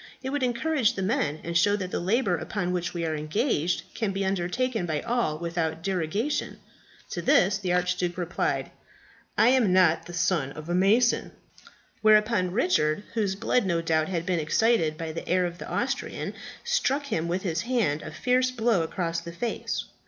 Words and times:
'It 0.23 0.31
would 0.31 0.41
encourage 0.41 0.95
the 0.95 1.01
men, 1.03 1.39
and 1.43 1.55
show 1.55 1.75
that 1.75 1.91
the 1.91 1.99
labour 1.99 2.35
upon 2.35 2.71
which 2.71 2.91
we 2.91 3.05
are 3.05 3.15
engaged 3.15 3.83
can 3.93 4.11
be 4.11 4.25
undertaken 4.25 4.87
by 4.87 4.99
all 5.01 5.37
without 5.37 5.83
derogation.' 5.83 6.57
"To 7.11 7.21
this 7.21 7.59
the 7.59 7.71
Archduke 7.73 8.17
replied, 8.17 8.71
"'I 9.37 9.49
am 9.49 9.73
not 9.73 10.07
the 10.07 10.13
son 10.13 10.53
of 10.53 10.69
a 10.69 10.73
mason!' 10.73 11.33
"Whereupon 12.01 12.49
Richard, 12.49 13.03
whose 13.13 13.35
blood 13.35 13.67
no 13.67 13.79
doubt 13.79 14.07
had 14.09 14.25
been 14.25 14.39
excited 14.39 14.97
by 14.97 15.11
the 15.11 15.29
air 15.29 15.45
of 15.45 15.59
the 15.59 15.69
Austrian, 15.69 16.33
struck 16.63 17.05
him 17.05 17.27
with 17.27 17.43
his 17.43 17.61
hand 17.61 18.01
a 18.01 18.09
fierce 18.09 18.49
blow 18.49 18.81
across 18.81 19.21
the 19.21 19.31
face. 19.31 19.85